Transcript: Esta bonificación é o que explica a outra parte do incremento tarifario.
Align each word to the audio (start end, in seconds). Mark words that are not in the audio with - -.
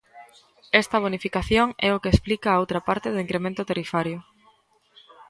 Esta 0.81 1.01
bonificación 1.03 1.67
é 1.87 1.89
o 1.93 2.01
que 2.03 2.13
explica 2.13 2.47
a 2.51 2.59
outra 2.61 2.79
parte 2.87 3.07
do 3.11 3.21
incremento 3.25 3.67
tarifario. 3.69 4.19